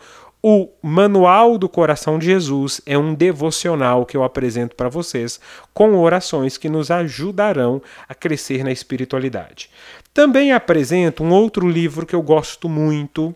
o 0.47 0.69
Manual 0.79 1.57
do 1.57 1.67
Coração 1.67 2.19
de 2.19 2.27
Jesus 2.27 2.79
é 2.85 2.95
um 2.95 3.15
devocional 3.15 4.05
que 4.05 4.15
eu 4.15 4.23
apresento 4.23 4.75
para 4.75 4.87
vocês 4.87 5.39
com 5.73 5.97
orações 5.97 6.55
que 6.55 6.69
nos 6.69 6.91
ajudarão 6.91 7.81
a 8.07 8.13
crescer 8.13 8.63
na 8.63 8.71
espiritualidade. 8.71 9.71
Também 10.13 10.51
apresento 10.51 11.23
um 11.23 11.31
outro 11.31 11.67
livro 11.67 12.05
que 12.05 12.15
eu 12.15 12.21
gosto 12.21 12.69
muito, 12.69 13.35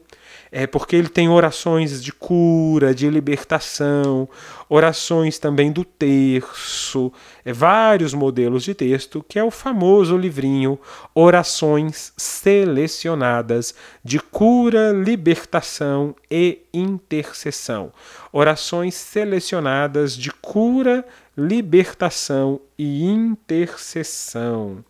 é 0.51 0.65
porque 0.65 0.95
ele 0.95 1.09
tem 1.09 1.29
orações 1.29 2.03
de 2.03 2.12
cura, 2.12 2.93
de 2.93 3.09
libertação, 3.09 4.27
orações 4.67 5.38
também 5.38 5.71
do 5.71 5.83
terço, 5.83 7.12
é, 7.45 7.53
vários 7.53 8.13
modelos 8.13 8.63
de 8.63 8.74
texto, 8.74 9.24
que 9.27 9.38
é 9.38 9.43
o 9.43 9.51
famoso 9.51 10.17
livrinho 10.17 10.79
Orações 11.13 12.13
Selecionadas 12.17 13.75
de 14.03 14.19
Cura, 14.19 14.91
Libertação 14.91 16.15
e 16.29 16.59
Intercessão. 16.74 17.91
Orações 18.31 18.95
selecionadas 18.95 20.15
de 20.15 20.31
cura, 20.31 21.03
libertação 21.36 22.62
e 22.77 23.03
intercessão. 23.03 24.83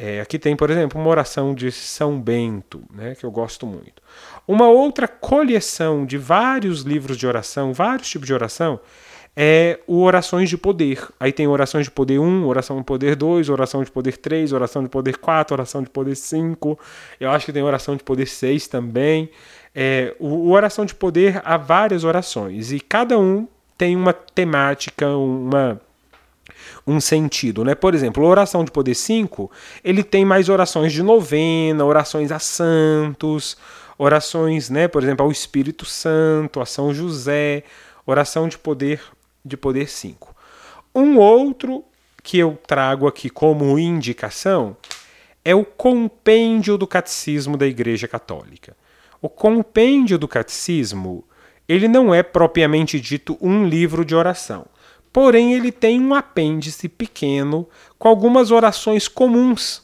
É, 0.00 0.20
aqui 0.20 0.38
tem, 0.38 0.54
por 0.54 0.70
exemplo, 0.70 1.00
uma 1.00 1.10
oração 1.10 1.52
de 1.52 1.72
São 1.72 2.20
Bento, 2.20 2.84
né, 2.94 3.16
que 3.16 3.26
eu 3.26 3.32
gosto 3.32 3.66
muito. 3.66 4.00
Uma 4.46 4.68
outra 4.68 5.08
coleção 5.08 6.06
de 6.06 6.16
vários 6.16 6.82
livros 6.82 7.16
de 7.16 7.26
oração, 7.26 7.72
vários 7.72 8.08
tipos 8.08 8.28
de 8.28 8.32
oração, 8.32 8.78
é 9.36 9.80
o 9.88 10.00
Orações 10.02 10.48
de 10.48 10.56
Poder. 10.56 11.04
Aí 11.18 11.32
tem 11.32 11.48
Orações 11.48 11.86
de 11.86 11.90
Poder 11.90 12.20
1, 12.20 12.46
Oração 12.46 12.78
de 12.78 12.84
Poder 12.84 13.16
2, 13.16 13.48
Oração 13.48 13.82
de 13.82 13.90
Poder 13.90 14.16
3, 14.16 14.52
Oração 14.52 14.84
de 14.84 14.88
Poder 14.88 15.16
4, 15.16 15.54
Oração 15.54 15.82
de 15.82 15.90
Poder 15.90 16.14
5. 16.14 16.78
Eu 17.18 17.30
acho 17.32 17.46
que 17.46 17.52
tem 17.52 17.62
Oração 17.64 17.96
de 17.96 18.04
Poder 18.04 18.26
6 18.26 18.68
também. 18.68 19.28
É, 19.74 20.14
o, 20.20 20.28
o 20.28 20.50
Oração 20.50 20.84
de 20.84 20.94
Poder 20.94 21.42
há 21.44 21.56
várias 21.56 22.04
orações 22.04 22.70
e 22.70 22.78
cada 22.78 23.18
um 23.18 23.48
tem 23.76 23.96
uma 23.96 24.12
temática, 24.12 25.08
uma 25.08 25.80
um 26.88 27.00
sentido, 27.00 27.62
né? 27.62 27.74
Por 27.74 27.94
exemplo, 27.94 28.24
a 28.24 28.28
oração 28.28 28.64
de 28.64 28.70
poder 28.70 28.94
5, 28.94 29.50
ele 29.84 30.02
tem 30.02 30.24
mais 30.24 30.48
orações 30.48 30.90
de 30.90 31.02
novena, 31.02 31.84
orações 31.84 32.32
a 32.32 32.38
santos, 32.38 33.58
orações, 33.98 34.70
né, 34.70 34.88
por 34.88 35.02
exemplo, 35.02 35.26
ao 35.26 35.30
Espírito 35.30 35.84
Santo, 35.84 36.60
a 36.60 36.66
São 36.66 36.94
José, 36.94 37.62
oração 38.06 38.48
de 38.48 38.56
poder 38.56 39.02
de 39.44 39.56
poder 39.56 39.88
5. 39.88 40.34
Um 40.94 41.18
outro 41.18 41.84
que 42.22 42.38
eu 42.38 42.58
trago 42.66 43.06
aqui 43.06 43.28
como 43.28 43.78
indicação 43.78 44.76
é 45.44 45.54
o 45.54 45.64
compêndio 45.64 46.78
do 46.78 46.86
catecismo 46.86 47.56
da 47.56 47.66
Igreja 47.66 48.08
Católica. 48.08 48.76
O 49.20 49.28
compêndio 49.28 50.18
do 50.18 50.28
catecismo, 50.28 51.24
ele 51.68 51.86
não 51.86 52.14
é 52.14 52.22
propriamente 52.22 53.00
dito 53.00 53.36
um 53.40 53.66
livro 53.66 54.04
de 54.04 54.14
oração 54.14 54.66
Porém, 55.12 55.54
ele 55.54 55.72
tem 55.72 56.00
um 56.00 56.14
apêndice 56.14 56.88
pequeno 56.88 57.68
com 57.98 58.08
algumas 58.08 58.50
orações 58.50 59.08
comuns, 59.08 59.82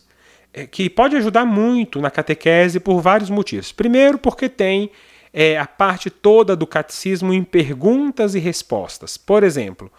é, 0.52 0.66
que 0.66 0.88
pode 0.88 1.16
ajudar 1.16 1.44
muito 1.44 2.00
na 2.00 2.10
catequese 2.10 2.78
por 2.78 3.00
vários 3.00 3.30
motivos. 3.30 3.72
Primeiro, 3.72 4.18
porque 4.18 4.48
tem 4.48 4.90
é, 5.32 5.58
a 5.58 5.66
parte 5.66 6.08
toda 6.08 6.54
do 6.54 6.66
catecismo 6.66 7.32
em 7.32 7.42
perguntas 7.42 8.34
e 8.34 8.38
respostas. 8.38 9.16
Por 9.16 9.42
exemplo, 9.42 9.90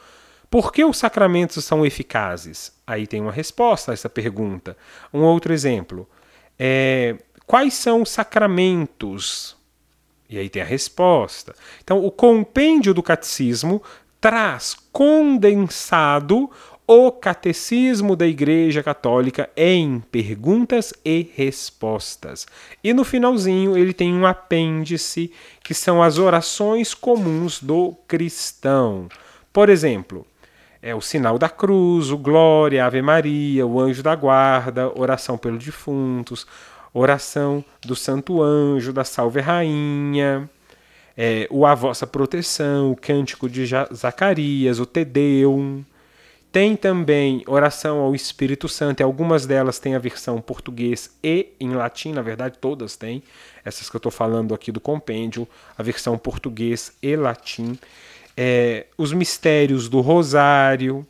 por 0.49 0.71
que 0.71 0.85
os 0.85 0.97
sacramentos 0.97 1.65
são 1.65 1.85
eficazes? 1.85 2.71
Aí 2.87 3.05
tem 3.05 3.19
uma 3.19 3.31
resposta 3.31 3.91
a 3.91 3.93
essa 3.93 4.09
pergunta. 4.09 4.77
Um 5.13 5.21
outro 5.23 5.53
exemplo. 5.53 6.07
É, 6.57 7.17
quais 7.45 7.73
são 7.73 8.03
os 8.03 8.09
sacramentos? 8.09 9.57
E 10.29 10.39
aí 10.39 10.49
tem 10.49 10.61
a 10.61 10.65
resposta. 10.65 11.53
Então, 11.83 12.03
o 12.03 12.09
compêndio 12.09 12.93
do 12.93 13.03
catecismo 13.03 13.83
traz 14.25 14.75
condensado 14.91 16.49
o 16.87 17.11
Catecismo 17.11 18.15
da 18.15 18.25
Igreja 18.25 18.81
Católica 18.81 19.47
em 19.55 19.99
perguntas 19.99 20.91
e 21.05 21.29
respostas. 21.35 22.47
E 22.83 22.91
no 22.91 23.03
finalzinho 23.03 23.77
ele 23.77 23.93
tem 23.93 24.11
um 24.15 24.25
apêndice 24.25 25.31
que 25.63 25.75
são 25.75 26.01
as 26.01 26.17
orações 26.17 26.95
comuns 26.95 27.61
do 27.61 27.95
cristão. 28.07 29.09
Por 29.53 29.69
exemplo, 29.69 30.25
é 30.81 30.95
o 30.95 31.01
sinal 31.01 31.37
da 31.37 31.47
cruz, 31.47 32.09
o 32.09 32.17
glória, 32.17 32.83
Ave 32.83 33.03
Maria, 33.03 33.67
o 33.67 33.79
anjo 33.79 34.01
da 34.01 34.15
guarda, 34.15 34.91
oração 34.99 35.37
pelos 35.37 35.63
defuntos, 35.63 36.47
oração 36.91 37.63
do 37.85 37.95
santo 37.95 38.41
anjo, 38.41 38.91
da 38.91 39.03
salve 39.03 39.39
rainha, 39.39 40.49
é, 41.17 41.47
o 41.49 41.65
A 41.65 41.73
Vossa 41.73 42.05
Proteção, 42.05 42.91
o 42.91 42.95
Cântico 42.95 43.49
de 43.49 43.65
Zacarias, 43.93 44.79
o 44.79 44.85
Tedeum. 44.85 45.83
Tem 46.51 46.75
também 46.75 47.43
oração 47.47 47.99
ao 47.99 48.15
Espírito 48.15 48.69
Santo, 48.69 49.01
e 49.01 49.03
algumas 49.03 49.45
delas 49.45 49.77
têm 49.77 49.93
a 49.93 49.99
versão 49.99 50.39
português 50.39 51.13
e 51.21 51.49
em 51.59 51.71
latim, 51.71 52.13
na 52.13 52.21
verdade 52.21 52.57
todas 52.59 52.95
têm, 52.95 53.21
essas 53.65 53.89
que 53.89 53.95
eu 53.95 53.99
estou 53.99 54.11
falando 54.11 54.53
aqui 54.53 54.71
do 54.71 54.79
compêndio, 54.79 55.45
a 55.77 55.83
versão 55.83 56.17
português 56.17 56.93
e 57.01 57.15
latim. 57.15 57.77
É, 58.37 58.85
os 58.97 59.11
mistérios 59.11 59.89
do 59.89 59.99
Rosário, 59.99 61.05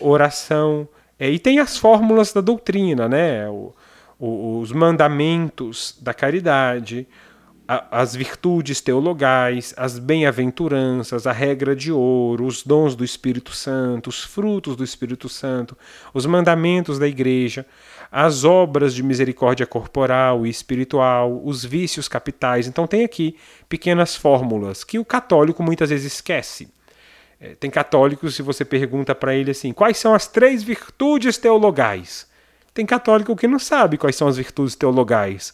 oração, 0.00 0.88
é, 1.18 1.30
e 1.30 1.38
tem 1.38 1.58
as 1.58 1.76
fórmulas 1.76 2.32
da 2.32 2.40
doutrina, 2.40 3.08
né? 3.08 3.48
O, 3.48 3.72
o, 4.18 4.60
os 4.60 4.72
mandamentos 4.72 5.96
da 6.00 6.14
caridade, 6.14 7.06
as 7.68 8.16
virtudes 8.16 8.80
teologais, 8.80 9.74
as 9.76 9.98
bem-aventuranças, 9.98 11.26
a 11.26 11.32
regra 11.32 11.76
de 11.76 11.92
ouro, 11.92 12.46
os 12.46 12.62
dons 12.62 12.96
do 12.96 13.04
Espírito 13.04 13.52
Santo, 13.52 14.08
os 14.08 14.24
frutos 14.24 14.74
do 14.74 14.82
Espírito 14.82 15.28
Santo, 15.28 15.76
os 16.14 16.24
mandamentos 16.24 16.98
da 16.98 17.06
Igreja, 17.06 17.66
as 18.10 18.42
obras 18.42 18.94
de 18.94 19.02
misericórdia 19.02 19.66
corporal 19.66 20.46
e 20.46 20.48
espiritual, 20.48 21.42
os 21.44 21.62
vícios 21.62 22.08
capitais. 22.08 22.66
Então, 22.66 22.86
tem 22.86 23.04
aqui 23.04 23.36
pequenas 23.68 24.16
fórmulas 24.16 24.82
que 24.82 24.98
o 24.98 25.04
católico 25.04 25.62
muitas 25.62 25.90
vezes 25.90 26.14
esquece. 26.14 26.70
É, 27.38 27.54
tem 27.54 27.70
católicos, 27.70 28.34
se 28.34 28.40
você 28.40 28.64
pergunta 28.64 29.14
para 29.14 29.34
ele 29.34 29.50
assim, 29.50 29.74
quais 29.74 29.98
são 29.98 30.14
as 30.14 30.26
três 30.26 30.62
virtudes 30.62 31.36
teologais? 31.36 32.26
Tem 32.72 32.86
católico 32.86 33.36
que 33.36 33.46
não 33.46 33.58
sabe 33.58 33.98
quais 33.98 34.16
são 34.16 34.26
as 34.26 34.38
virtudes 34.38 34.74
teologais. 34.74 35.52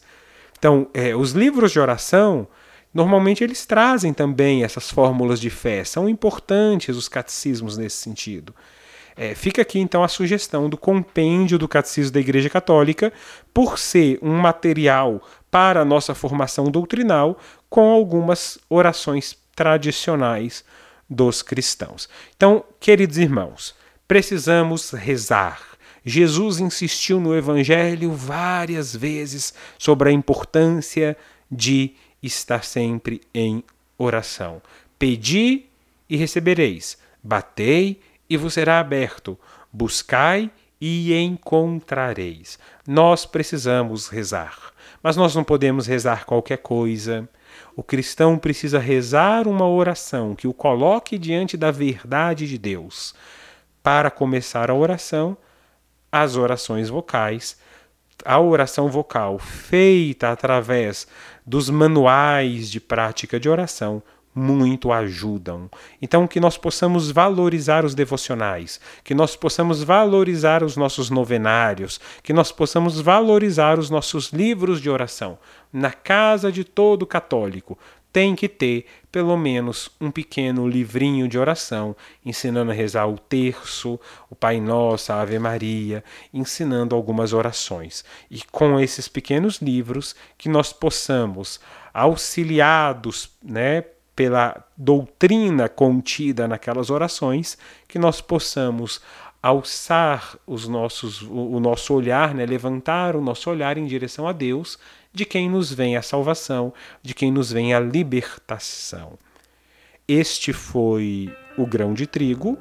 Então, 0.64 0.88
é, 0.94 1.14
os 1.14 1.32
livros 1.32 1.72
de 1.72 1.78
oração, 1.78 2.48
normalmente 2.94 3.44
eles 3.44 3.66
trazem 3.66 4.14
também 4.14 4.64
essas 4.64 4.90
fórmulas 4.90 5.38
de 5.38 5.50
fé. 5.50 5.84
São 5.84 6.08
importantes 6.08 6.96
os 6.96 7.06
catecismos 7.06 7.76
nesse 7.76 7.98
sentido. 7.98 8.54
É, 9.14 9.34
fica 9.34 9.60
aqui 9.60 9.78
então 9.78 10.02
a 10.02 10.08
sugestão 10.08 10.70
do 10.70 10.78
compêndio 10.78 11.58
do 11.58 11.68
Catecismo 11.68 12.14
da 12.14 12.20
Igreja 12.20 12.48
Católica, 12.48 13.12
por 13.52 13.78
ser 13.78 14.18
um 14.22 14.38
material 14.38 15.20
para 15.50 15.82
a 15.82 15.84
nossa 15.84 16.14
formação 16.14 16.70
doutrinal, 16.70 17.38
com 17.68 17.90
algumas 17.90 18.58
orações 18.70 19.36
tradicionais 19.54 20.64
dos 21.10 21.42
cristãos. 21.42 22.08
Então, 22.38 22.64
queridos 22.80 23.18
irmãos, 23.18 23.74
precisamos 24.08 24.92
rezar 24.92 25.73
Jesus 26.04 26.60
insistiu 26.60 27.18
no 27.18 27.34
Evangelho 27.34 28.12
várias 28.12 28.94
vezes 28.94 29.54
sobre 29.78 30.10
a 30.10 30.12
importância 30.12 31.16
de 31.50 31.94
estar 32.22 32.64
sempre 32.64 33.20
em 33.32 33.64
oração. 33.96 34.60
Pedi 34.98 35.64
e 36.08 36.16
recebereis, 36.16 36.98
batei 37.22 38.00
e 38.28 38.36
vos 38.36 38.54
será 38.54 38.80
aberto, 38.80 39.38
buscai 39.72 40.50
e 40.80 41.14
encontrareis. 41.14 42.58
Nós 42.86 43.24
precisamos 43.24 44.08
rezar, 44.08 44.72
mas 45.02 45.16
nós 45.16 45.34
não 45.34 45.44
podemos 45.44 45.86
rezar 45.86 46.26
qualquer 46.26 46.58
coisa. 46.58 47.28
O 47.74 47.82
cristão 47.82 48.38
precisa 48.38 48.78
rezar 48.78 49.48
uma 49.48 49.66
oração 49.66 50.34
que 50.34 50.46
o 50.46 50.52
coloque 50.52 51.16
diante 51.16 51.56
da 51.56 51.70
verdade 51.70 52.46
de 52.46 52.58
Deus. 52.58 53.14
Para 53.82 54.10
começar 54.10 54.70
a 54.70 54.74
oração, 54.74 55.36
as 56.14 56.36
orações 56.36 56.88
vocais, 56.88 57.58
a 58.24 58.38
oração 58.38 58.86
vocal 58.86 59.36
feita 59.36 60.30
através 60.30 61.08
dos 61.44 61.68
manuais 61.68 62.70
de 62.70 62.78
prática 62.78 63.40
de 63.40 63.48
oração 63.48 64.00
muito 64.32 64.92
ajudam. 64.92 65.68
Então, 66.00 66.28
que 66.28 66.38
nós 66.38 66.56
possamos 66.56 67.10
valorizar 67.10 67.84
os 67.84 67.96
devocionais, 67.96 68.80
que 69.02 69.12
nós 69.12 69.34
possamos 69.34 69.82
valorizar 69.82 70.62
os 70.62 70.76
nossos 70.76 71.10
novenários, 71.10 72.00
que 72.22 72.32
nós 72.32 72.52
possamos 72.52 73.00
valorizar 73.00 73.76
os 73.76 73.90
nossos 73.90 74.32
livros 74.32 74.80
de 74.80 74.88
oração. 74.88 75.36
Na 75.72 75.90
casa 75.90 76.52
de 76.52 76.62
todo 76.62 77.04
católico, 77.04 77.76
tem 78.14 78.36
que 78.36 78.48
ter 78.48 78.86
pelo 79.10 79.36
menos 79.36 79.90
um 80.00 80.08
pequeno 80.08 80.68
livrinho 80.68 81.26
de 81.26 81.36
oração, 81.36 81.96
ensinando 82.24 82.70
a 82.70 82.74
rezar 82.74 83.08
o 83.08 83.18
terço, 83.18 83.98
o 84.30 84.36
Pai 84.36 84.60
Nosso, 84.60 85.12
a 85.12 85.20
Ave 85.20 85.36
Maria, 85.36 86.04
ensinando 86.32 86.94
algumas 86.94 87.32
orações. 87.32 88.04
E 88.30 88.40
com 88.52 88.78
esses 88.78 89.08
pequenos 89.08 89.60
livros 89.60 90.14
que 90.38 90.48
nós 90.48 90.72
possamos, 90.72 91.58
auxiliados, 91.92 93.30
né, 93.42 93.84
pela 94.14 94.64
doutrina 94.76 95.68
contida 95.68 96.46
naquelas 96.46 96.90
orações, 96.90 97.58
que 97.88 97.98
nós 97.98 98.20
possamos 98.20 99.00
alçar 99.42 100.38
os 100.46 100.68
nossos, 100.68 101.20
o, 101.22 101.58
nosso 101.58 101.92
olhar, 101.92 102.32
né, 102.32 102.46
levantar 102.46 103.16
o 103.16 103.20
nosso 103.20 103.50
olhar 103.50 103.76
em 103.76 103.86
direção 103.86 104.28
a 104.28 104.32
Deus, 104.32 104.78
de 105.14 105.24
quem 105.24 105.48
nos 105.48 105.72
vem 105.72 105.96
a 105.96 106.02
salvação, 106.02 106.74
de 107.00 107.14
quem 107.14 107.30
nos 107.30 107.52
vem 107.52 107.72
a 107.72 107.78
libertação. 107.78 109.16
Este 110.08 110.52
foi 110.52 111.32
o 111.56 111.64
Grão 111.64 111.94
de 111.94 112.06
Trigo, 112.06 112.58